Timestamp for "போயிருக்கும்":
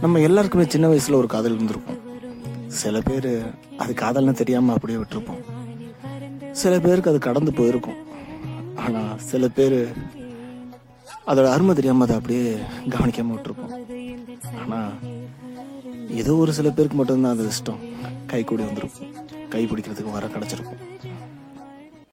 7.52-7.94